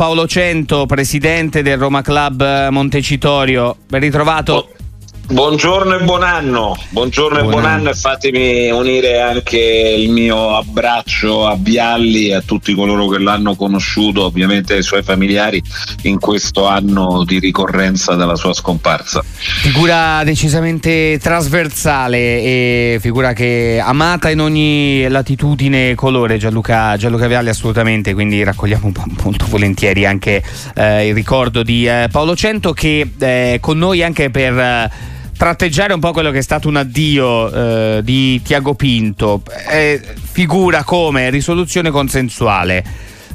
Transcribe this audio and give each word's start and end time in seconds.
Paolo 0.00 0.26
Cento, 0.26 0.86
presidente 0.86 1.62
del 1.62 1.78
Roma 1.78 2.00
Club 2.00 2.70
Montecitorio. 2.70 3.76
Ben 3.86 4.00
ritrovato. 4.00 4.54
Oh. 4.54 4.79
Buongiorno 5.30 5.96
e 5.96 6.02
buon 6.02 6.24
anno, 6.24 6.76
buongiorno 6.88 7.38
buon 7.38 7.48
e 7.48 7.52
buon 7.52 7.64
anno. 7.64 7.90
e 7.90 7.94
fatemi 7.94 8.68
unire 8.70 9.20
anche 9.20 9.60
il 9.96 10.10
mio 10.10 10.56
abbraccio 10.56 11.46
a 11.46 11.54
Bialli 11.54 12.30
e 12.30 12.34
a 12.34 12.40
tutti 12.40 12.74
coloro 12.74 13.06
che 13.06 13.20
l'hanno 13.20 13.54
conosciuto, 13.54 14.24
ovviamente 14.24 14.74
ai 14.74 14.82
suoi 14.82 15.04
familiari 15.04 15.62
in 16.02 16.18
questo 16.18 16.66
anno 16.66 17.22
di 17.24 17.38
ricorrenza 17.38 18.16
della 18.16 18.34
sua 18.34 18.52
scomparsa. 18.52 19.22
Figura 19.22 20.24
decisamente 20.24 21.16
trasversale 21.22 22.18
e 22.18 22.98
figura 23.00 23.32
che 23.32 23.80
amata 23.80 24.30
in 24.30 24.40
ogni 24.40 25.06
latitudine 25.08 25.90
e 25.90 25.94
colore 25.94 26.38
Gianluca, 26.38 26.96
Gianluca 26.96 27.28
Vialli 27.28 27.50
assolutamente, 27.50 28.14
quindi 28.14 28.42
raccogliamo 28.42 28.90
molto 29.22 29.46
volentieri 29.48 30.04
anche 30.06 30.42
eh, 30.74 31.06
il 31.06 31.14
ricordo 31.14 31.62
di 31.62 31.86
eh, 31.86 32.08
Paolo 32.10 32.34
Cento 32.34 32.72
che 32.72 33.08
eh, 33.16 33.58
con 33.60 33.78
noi 33.78 34.02
anche 34.02 34.28
per 34.30 35.18
tratteggiare 35.40 35.94
un 35.94 36.00
po' 36.00 36.12
quello 36.12 36.30
che 36.30 36.36
è 36.36 36.42
stato 36.42 36.68
un 36.68 36.76
addio 36.76 37.50
eh, 37.50 38.02
di 38.04 38.42
Tiago 38.42 38.74
Pinto, 38.74 39.40
eh, 39.70 39.98
figura 40.30 40.84
come 40.84 41.30
risoluzione 41.30 41.88
consensuale. 41.90 42.84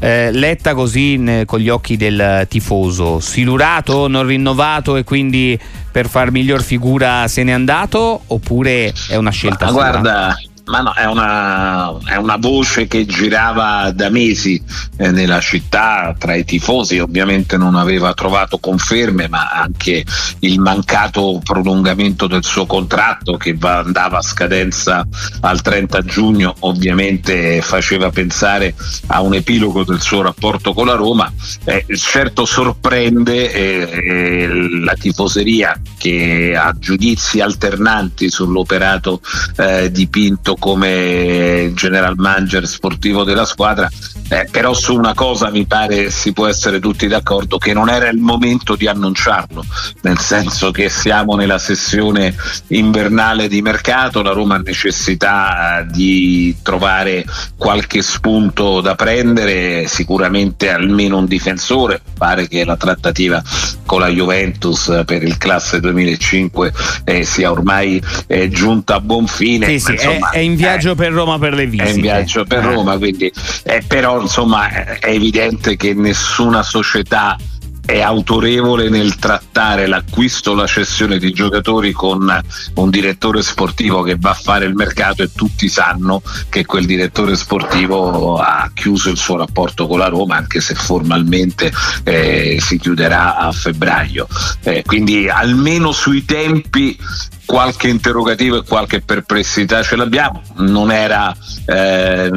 Eh, 0.00 0.32
letta 0.32 0.74
così 0.74 1.12
in, 1.12 1.44
con 1.46 1.60
gli 1.60 1.68
occhi 1.68 1.96
del 1.96 2.46
tifoso, 2.48 3.20
silurato, 3.20 4.08
non 4.08 4.26
rinnovato 4.26 4.96
e 4.96 5.04
quindi 5.04 5.56
per 5.92 6.08
far 6.08 6.32
miglior 6.32 6.64
figura 6.64 7.28
se 7.28 7.44
n'è 7.44 7.52
andato 7.52 8.22
oppure 8.26 8.92
è 9.08 9.14
una 9.14 9.30
scelta? 9.30 9.66
Ma 9.66 9.70
sua? 9.70 9.80
guarda, 9.80 10.36
ma 10.64 10.80
no, 10.80 10.92
è 10.94 11.04
una, 11.06 11.98
è 12.04 12.16
una, 12.16 12.36
voce 12.36 12.86
che 12.86 13.04
girava 13.04 13.90
da 13.90 14.08
mesi 14.10 14.62
eh, 14.96 15.10
nella 15.10 15.40
città 15.40 16.14
tra 16.16 16.34
i 16.34 16.44
tifosi, 16.44 16.98
ovviamente 16.98 17.56
non 17.56 17.74
aveva 17.74 18.14
trovato 18.14 18.58
conferme, 18.58 19.28
ma 19.28 19.50
anche 19.50 20.04
il 20.40 20.60
mancato 20.60 21.40
prolungamento 21.42 22.26
del 22.26 22.44
suo 22.44 22.66
contratto 22.66 23.36
che 23.36 23.54
va, 23.54 23.78
andava 23.78 24.18
a 24.18 24.22
scadenza 24.22 25.06
al 25.40 25.60
30 25.60 26.02
giugno, 26.02 26.54
ovviamente 26.60 27.60
faceva 27.60 28.10
pensare 28.10 28.74
a 29.06 29.20
un 29.20 29.34
epilogo 29.34 29.84
del 29.84 30.00
suo 30.00 30.22
rapporto 30.22 30.72
con 30.72 30.86
la 30.86 30.94
Roma. 30.94 31.32
Eh, 31.64 31.84
certo 31.96 32.44
sorprende 32.44 33.52
eh, 33.52 34.68
la 34.84 34.94
tifoseria 34.94 35.80
che 36.02 36.56
ha 36.56 36.74
giudizi 36.76 37.40
alternanti 37.40 38.28
sull'operato 38.28 39.20
eh, 39.56 39.88
di 39.92 40.08
Pinto 40.08 40.56
come 40.56 41.70
general 41.76 42.14
manager 42.16 42.66
sportivo 42.66 43.22
della 43.22 43.44
squadra, 43.44 43.88
eh, 44.28 44.48
però 44.50 44.74
su 44.74 44.96
una 44.96 45.14
cosa 45.14 45.50
mi 45.50 45.64
pare 45.64 46.10
si 46.10 46.32
può 46.32 46.48
essere 46.48 46.80
tutti 46.80 47.06
d'accordo 47.06 47.56
che 47.56 47.72
non 47.72 47.88
era 47.88 48.08
il 48.08 48.18
momento 48.18 48.74
di 48.74 48.88
annunciarlo, 48.88 49.64
nel 50.00 50.18
senso 50.18 50.72
che 50.72 50.88
siamo 50.88 51.36
nella 51.36 51.58
sessione 51.58 52.34
invernale 52.68 53.46
di 53.46 53.62
mercato, 53.62 54.22
la 54.22 54.32
Roma 54.32 54.56
ha 54.56 54.58
necessità 54.58 55.78
eh, 55.78 55.86
di 55.86 56.56
trovare 56.62 57.24
qualche 57.56 58.02
spunto 58.02 58.80
da 58.80 58.96
prendere, 58.96 59.86
sicuramente 59.86 60.68
almeno 60.68 61.18
un 61.18 61.26
difensore, 61.26 62.00
pare 62.18 62.48
che 62.48 62.64
la 62.64 62.76
trattativa 62.76 63.40
con 63.86 64.00
la 64.00 64.08
Juventus 64.08 65.02
per 65.04 65.22
il 65.22 65.38
classe 65.38 65.78
2005 65.92 66.72
eh, 67.04 67.24
sia 67.24 67.50
ormai 67.50 68.02
eh, 68.26 68.48
giunta 68.48 68.96
a 68.96 69.00
buon 69.00 69.26
fine. 69.26 69.66
Sì, 69.66 69.78
sì, 69.78 69.92
insomma, 69.92 70.30
è, 70.30 70.36
è 70.36 70.40
in 70.40 70.56
viaggio 70.56 70.92
eh, 70.92 70.94
per 70.94 71.12
Roma 71.12 71.38
per 71.38 71.54
le 71.54 71.66
visite. 71.66 71.90
È 71.90 71.92
in 71.92 72.00
viaggio 72.00 72.44
per 72.44 72.64
eh. 72.64 72.74
Roma, 72.74 72.98
quindi 72.98 73.32
eh, 73.64 73.82
però 73.86 74.20
insomma 74.20 74.98
è 74.98 75.08
evidente 75.08 75.76
che 75.76 75.94
nessuna 75.94 76.62
società 76.62 77.36
è 77.84 78.00
autorevole 78.00 78.88
nel 78.88 79.16
trattare 79.16 79.86
l'acquisto 79.86 80.52
o 80.52 80.54
la 80.54 80.66
cessione 80.66 81.18
di 81.18 81.32
giocatori 81.32 81.92
con 81.92 82.40
un 82.74 82.90
direttore 82.90 83.42
sportivo 83.42 84.02
che 84.02 84.16
va 84.18 84.30
a 84.30 84.34
fare 84.34 84.66
il 84.66 84.74
mercato 84.74 85.22
e 85.22 85.30
tutti 85.34 85.68
sanno 85.68 86.22
che 86.48 86.64
quel 86.64 86.86
direttore 86.86 87.36
sportivo 87.36 88.36
ha 88.38 88.70
chiuso 88.72 89.10
il 89.10 89.16
suo 89.16 89.36
rapporto 89.36 89.86
con 89.86 89.98
la 89.98 90.08
Roma 90.08 90.36
anche 90.36 90.60
se 90.60 90.74
formalmente 90.74 91.72
eh, 92.04 92.58
si 92.60 92.78
chiuderà 92.78 93.36
a 93.36 93.50
febbraio. 93.52 94.26
Eh, 94.62 94.82
quindi 94.86 95.28
almeno 95.28 95.92
sui 95.92 96.24
tempi 96.24 96.96
qualche 97.44 97.88
interrogativo 97.88 98.58
e 98.58 98.64
qualche 98.64 99.00
perplessità 99.00 99.82
ce 99.82 99.96
l'abbiamo. 99.96 100.40
Non 100.58 100.90
era 100.90 101.36
eh, 101.66 102.30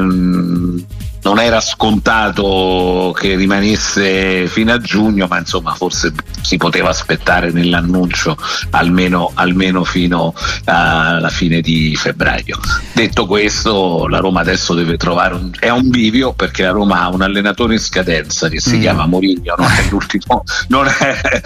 non 1.26 1.40
era 1.40 1.60
scontato 1.60 3.12
che 3.18 3.34
rimanesse 3.34 4.46
fino 4.46 4.72
a 4.72 4.78
giugno, 4.78 5.26
ma 5.26 5.38
insomma 5.38 5.74
forse 5.74 6.12
si 6.40 6.56
poteva 6.56 6.90
aspettare 6.90 7.50
nell'annuncio 7.50 8.36
almeno, 8.70 9.32
almeno 9.34 9.82
fino 9.82 10.32
alla 10.66 11.28
fine 11.28 11.60
di 11.62 11.96
febbraio. 11.96 12.60
Detto 12.92 13.26
questo, 13.26 14.06
la 14.06 14.18
Roma 14.18 14.42
adesso 14.42 14.72
deve 14.74 14.96
trovare 14.96 15.34
un, 15.34 15.50
è 15.58 15.68
un 15.68 15.90
bivio 15.90 16.32
perché 16.32 16.62
la 16.62 16.70
Roma 16.70 17.00
ha 17.00 17.08
un 17.08 17.22
allenatore 17.22 17.72
in 17.72 17.80
scadenza 17.80 18.48
che 18.48 18.60
si 18.60 18.76
mm. 18.76 18.80
chiama 18.80 19.06
Mourinho, 19.06 19.54
non 19.58 19.72
è 19.72 19.84
l'ultimo, 19.90 20.44
non 20.68 20.86
è 20.86 21.42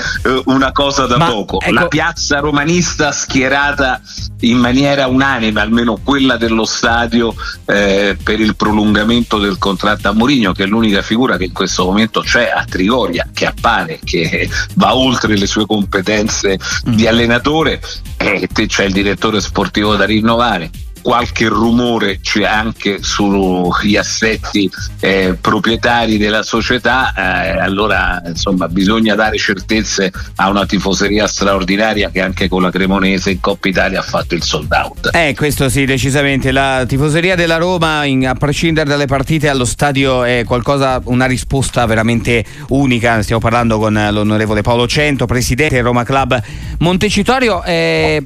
una 0.47 0.73
cosa 0.73 1.07
da 1.07 1.17
ma, 1.17 1.27
poco. 1.27 1.61
Ecco, 1.61 1.73
la 1.73 1.89
piazza 1.89 2.39
romanista 2.39 3.13
schierata 3.13 4.01
in 4.41 4.59
maniera 4.59 5.07
unanime, 5.07 5.61
almeno 5.61 5.99
quella 6.03 6.37
dello 6.37 6.65
stadio, 6.65 7.35
eh, 7.67 8.17
per 8.23 8.41
il 8.41 8.57
prolungamento 8.57 9.39
del 9.39 9.59
contratto 9.59 10.09
a 10.09 10.13
Mourinho, 10.13 10.53
che 10.53 10.65
è 10.65 10.67
l'unica 10.67 11.03
figura 11.03 11.37
che 11.37 11.45
in 11.45 11.53
questo 11.53 11.85
momento 11.85 12.21
c'è 12.21 12.51
a 12.55 12.65
Trigoria, 12.65 13.29
che 13.33 13.47
appare 13.47 13.99
che 14.03 14.49
va 14.75 14.95
oltre 14.95 15.37
le 15.37 15.47
sue 15.47 15.67
competenze 15.67 16.59
mm. 16.89 16.93
di 16.93 17.07
allenatore, 17.07 17.81
e 18.17 18.49
c'è 18.67 18.85
il 18.85 18.93
direttore 18.93 19.41
sportivo 19.41 19.97
da 19.97 20.05
rinnovare 20.05 20.71
qualche 21.03 21.49
rumore 21.49 22.21
c'è 22.21 22.45
anche 22.45 22.99
sugli 23.03 23.97
assetti 23.97 24.71
eh, 25.01 25.37
proprietari 25.41 26.19
della 26.19 26.43
società, 26.43 27.13
eh, 27.17 27.59
allora 27.59 28.23
insomma 28.27 28.69
bisogna 28.69 29.15
dare 29.15 29.39
certezze 29.39 30.13
a 30.37 30.49
una 30.49 30.67
tifoseria 30.67 31.27
straordinaria 31.27 32.11
che 32.11 32.21
anche 32.21 32.49
con 32.49 32.63
la 32.63 32.71
Cremonese 32.71 33.31
in 33.31 33.41
Coppa 33.41 33.69
Italia 33.69 34.01
ha 34.01 34.03
fatto 34.03 34.35
il 34.35 34.43
sold 34.43 34.73
out. 34.73 35.11
Eh, 35.13 35.35
questo 35.37 35.69
sì, 35.69 35.85
decisamente. 35.85 36.53
La 36.53 36.85
tifoseria 36.87 37.35
della 37.35 37.57
Roma, 37.57 38.05
in, 38.05 38.27
a 38.27 38.35
prescindere 38.35 38.89
dalle 38.89 39.07
partite 39.07 39.49
allo 39.49 39.65
stadio, 39.65 40.25
è 40.25 40.45
qualcosa, 40.45 41.01
una 41.05 41.27
risposta 41.27 41.85
veramente 41.87 42.45
unica. 42.69 43.23
Stiamo 43.23 43.41
parlando 43.41 43.79
con 43.79 43.95
l'onorevole 44.11 44.63
Paolo 44.63 44.87
Cento, 44.87 45.27
presidente 45.27 45.75
del 45.75 45.85
Roma 45.85 46.05
Club 46.05 46.41
Montecitorio. 46.79 47.63
Eh, 47.65 48.25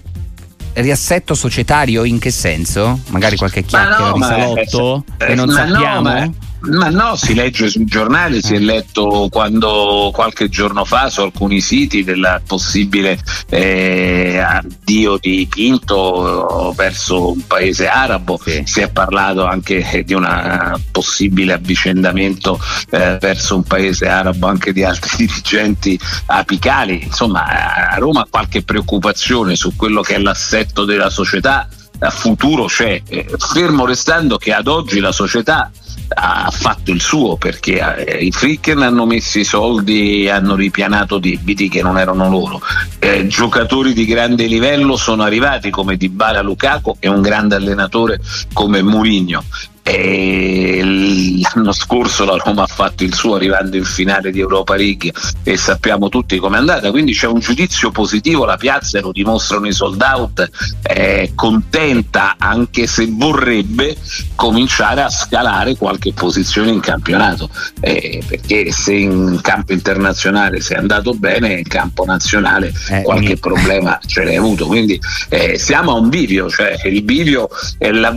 riassetto 0.82 1.34
societario 1.34 2.04
in 2.04 2.18
che 2.18 2.30
senso? 2.30 3.00
Magari 3.08 3.36
qualche 3.36 3.62
chiacchiera 3.62 4.08
no, 4.08 4.12
di 4.14 4.22
salotto 4.22 5.04
è, 5.16 5.26
che 5.26 5.34
non 5.34 5.50
sappiamo? 5.50 6.08
No, 6.08 6.34
ma 6.70 6.88
no, 6.88 7.16
si 7.16 7.34
legge 7.34 7.68
sui 7.68 7.84
giornali, 7.84 8.40
si 8.42 8.54
è 8.54 8.58
letto 8.58 9.28
quando 9.30 10.10
qualche 10.12 10.48
giorno 10.48 10.84
fa 10.84 11.10
su 11.10 11.20
alcuni 11.20 11.60
siti 11.60 12.04
del 12.04 12.42
possibile 12.46 13.18
eh, 13.48 14.38
addio 14.38 15.18
di 15.18 15.46
Pinto 15.50 16.72
verso 16.76 17.32
un 17.32 17.46
paese 17.46 17.88
arabo, 17.88 18.40
sì. 18.42 18.62
si 18.64 18.80
è 18.80 18.90
parlato 18.90 19.44
anche 19.44 20.02
di 20.04 20.14
un 20.14 20.80
possibile 20.90 21.54
avvicendamento 21.54 22.58
eh, 22.90 23.18
verso 23.20 23.56
un 23.56 23.62
paese 23.64 24.08
arabo 24.08 24.46
anche 24.46 24.72
di 24.72 24.84
altri 24.84 25.16
dirigenti 25.26 25.98
apicali. 26.26 27.04
Insomma, 27.04 27.90
a 27.90 27.96
Roma 27.96 28.26
qualche 28.28 28.62
preoccupazione 28.62 29.56
su 29.56 29.76
quello 29.76 30.00
che 30.00 30.14
è 30.14 30.18
l'assetto 30.18 30.84
della 30.84 31.10
società 31.10 31.68
a 32.00 32.10
futuro 32.10 32.64
c'è, 32.64 33.00
eh, 33.06 33.26
fermo 33.38 33.86
restando 33.86 34.36
che 34.36 34.52
ad 34.52 34.66
oggi 34.66 34.98
la 35.00 35.12
società 35.12 35.70
ha 36.14 36.50
fatto 36.50 36.90
il 36.90 37.00
suo 37.00 37.36
perché 37.36 38.06
eh, 38.06 38.24
i 38.24 38.30
Fricken 38.30 38.82
hanno 38.82 39.06
messo 39.06 39.38
i 39.38 39.44
soldi 39.44 40.28
hanno 40.28 40.54
ripianato 40.54 41.18
debiti 41.18 41.68
che 41.68 41.82
non 41.82 41.98
erano 41.98 42.30
loro. 42.30 42.60
Eh, 42.98 43.26
giocatori 43.26 43.92
di 43.92 44.04
grande 44.04 44.46
livello 44.46 44.96
sono 44.96 45.22
arrivati 45.22 45.70
come 45.70 45.96
Dybala 45.96 46.40
Lukaku 46.40 46.96
e 47.00 47.08
un 47.08 47.20
grande 47.20 47.56
allenatore 47.56 48.20
come 48.52 48.82
Mourinho 48.82 49.42
e 49.86 50.80
l'anno 50.82 51.72
scorso 51.72 52.24
la 52.24 52.36
Roma 52.42 52.62
ha 52.62 52.66
fatto 52.66 53.04
il 53.04 53.12
suo 53.12 53.34
arrivando 53.34 53.76
in 53.76 53.84
finale 53.84 54.30
di 54.30 54.40
Europa 54.40 54.76
League 54.76 55.12
e 55.42 55.58
sappiamo 55.58 56.08
tutti 56.08 56.38
com'è 56.38 56.56
andata. 56.56 56.90
Quindi 56.90 57.12
c'è 57.12 57.26
un 57.26 57.40
giudizio 57.40 57.90
positivo 57.90 58.46
la 58.46 58.56
piazza 58.56 59.00
lo 59.00 59.12
dimostrano 59.12 59.66
i 59.66 59.72
sold 59.72 60.00
out 60.00 60.50
è 60.80 61.32
contenta 61.34 62.36
anche 62.38 62.86
se 62.86 63.06
vorrebbe 63.10 63.94
cominciare 64.34 65.02
a 65.02 65.10
scalare 65.10 65.76
qualche 65.76 66.14
posizione 66.14 66.70
in 66.70 66.80
campionato. 66.80 67.50
Eh, 67.80 68.22
perché 68.26 68.72
se 68.72 68.94
in 68.94 69.38
campo 69.42 69.74
internazionale 69.74 70.62
sei 70.62 70.78
andato 70.78 71.12
bene 71.12 71.58
in 71.58 71.68
campo 71.68 72.06
nazionale 72.06 72.72
eh, 72.88 73.02
qualche 73.02 73.34
mi... 73.34 73.38
problema 73.38 73.98
ce 74.06 74.24
l'hai 74.24 74.36
avuto. 74.36 74.66
Quindi 74.66 74.98
eh, 75.28 75.58
siamo 75.58 75.90
a 75.90 75.98
un 75.98 76.08
bivio 76.08 76.48
cioè 76.48 76.74
il 76.86 77.02
bivio 77.02 77.50
è 77.76 77.90
la, 77.90 78.16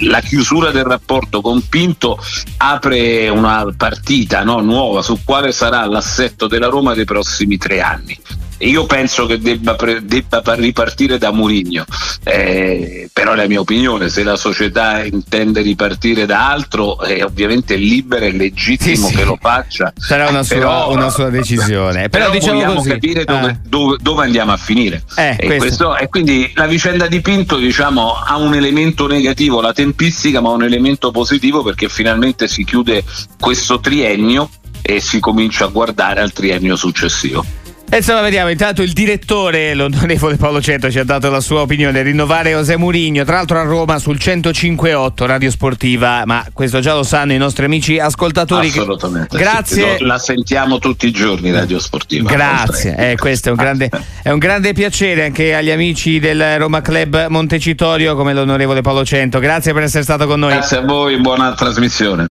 la 0.00 0.20
chiusura 0.20 0.55
chiusura 0.56 0.70
del 0.70 0.84
rapporto 0.84 1.42
con 1.42 1.68
Pinto 1.68 2.18
apre 2.58 3.28
una 3.28 3.66
partita 3.76 4.42
no, 4.42 4.60
nuova 4.60 5.02
su 5.02 5.18
quale 5.22 5.52
sarà 5.52 5.84
l'assetto 5.84 6.46
della 6.46 6.68
Roma 6.68 6.94
dei 6.94 7.04
prossimi 7.04 7.58
tre 7.58 7.82
anni. 7.82 8.18
Io 8.58 8.86
penso 8.86 9.26
che 9.26 9.38
debba, 9.38 9.76
debba 10.00 10.42
ripartire 10.54 11.18
da 11.18 11.30
Murigno, 11.30 11.84
eh, 12.24 13.08
però 13.12 13.32
è 13.32 13.36
la 13.36 13.46
mia 13.46 13.60
opinione, 13.60 14.08
se 14.08 14.22
la 14.22 14.36
società 14.36 15.04
intende 15.04 15.60
ripartire 15.60 16.24
da 16.24 16.50
altro 16.50 17.00
è 17.00 17.22
ovviamente 17.22 17.76
libera 17.76 18.24
e 18.24 18.32
legittimo 18.32 19.08
sì, 19.08 19.14
che 19.14 19.24
lo 19.24 19.36
faccia. 19.38 19.92
Sarà 19.96 20.28
una, 20.28 20.42
sua, 20.42 20.56
però, 20.56 20.90
una 20.90 21.10
sua 21.10 21.28
decisione. 21.28 22.08
Però, 22.08 22.24
però 22.24 22.30
diciamo 22.30 22.54
vogliamo 22.54 22.74
così. 22.76 22.88
capire 22.88 23.24
dove, 23.24 23.50
eh. 23.50 23.68
dove, 23.68 23.96
dove, 24.00 24.24
andiamo 24.24 24.52
a 24.52 24.56
finire. 24.56 25.02
Eh, 25.16 25.36
e, 25.38 25.56
questo, 25.56 25.96
e, 25.96 26.08
quindi 26.08 26.50
la 26.54 26.66
vicenda 26.66 27.08
di 27.08 27.20
Pinto 27.20 27.56
diciamo, 27.56 28.14
ha 28.14 28.36
un 28.36 28.54
elemento 28.54 29.06
negativo, 29.06 29.60
la 29.60 29.74
tempistica, 29.74 30.40
ma 30.40 30.48
un 30.50 30.62
elemento 30.62 31.10
positivo 31.10 31.62
perché 31.62 31.90
finalmente 31.90 32.48
si 32.48 32.64
chiude 32.64 33.04
questo 33.38 33.80
triennio 33.80 34.48
e 34.80 35.00
si 35.00 35.20
comincia 35.20 35.64
a 35.64 35.68
guardare 35.68 36.20
al 36.20 36.32
triennio 36.32 36.76
successivo. 36.76 37.44
E 37.88 37.98
insomma, 37.98 38.20
vediamo. 38.20 38.50
Intanto 38.50 38.82
il 38.82 38.92
direttore, 38.92 39.72
l'onorevole 39.74 40.36
Paolo 40.36 40.60
Cento, 40.60 40.90
ci 40.90 40.98
ha 40.98 41.04
dato 41.04 41.30
la 41.30 41.40
sua 41.40 41.60
opinione. 41.60 42.02
Rinnovare 42.02 42.50
José 42.50 42.76
Murigno, 42.76 43.24
tra 43.24 43.36
l'altro 43.36 43.60
a 43.60 43.62
Roma 43.62 43.98
sul 43.98 44.16
105.8 44.16 45.24
Radio 45.24 45.50
Sportiva, 45.50 46.22
ma 46.26 46.44
questo 46.52 46.80
già 46.80 46.94
lo 46.94 47.04
sanno 47.04 47.32
i 47.32 47.38
nostri 47.38 47.64
amici 47.64 47.98
ascoltatori. 47.98 48.68
Assolutamente. 48.68 49.38
Grazie. 49.38 49.98
Sì, 49.98 50.04
la 50.04 50.18
sentiamo 50.18 50.78
tutti 50.78 51.06
i 51.06 51.12
giorni 51.12 51.52
Radio 51.52 51.78
Sportiva. 51.78 52.28
Grazie, 52.28 53.12
eh, 53.12 53.16
questo 53.16 53.48
è 53.48 53.52
un, 53.52 53.58
grande, 53.58 53.88
è 54.22 54.30
un 54.30 54.38
grande 54.38 54.72
piacere 54.72 55.24
anche 55.24 55.54
agli 55.54 55.70
amici 55.70 56.18
del 56.18 56.58
Roma 56.58 56.80
Club 56.80 57.26
Montecitorio 57.28 58.16
come 58.16 58.34
l'onorevole 58.34 58.80
Paolo 58.80 59.04
Cento. 59.04 59.38
Grazie 59.38 59.72
per 59.72 59.84
essere 59.84 60.02
stato 60.02 60.26
con 60.26 60.40
noi. 60.40 60.52
Grazie 60.52 60.78
a 60.78 60.82
voi, 60.82 61.20
buona 61.20 61.54
trasmissione. 61.54 62.24